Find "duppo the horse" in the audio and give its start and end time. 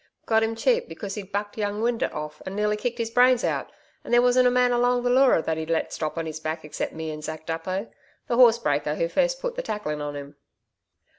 7.45-8.57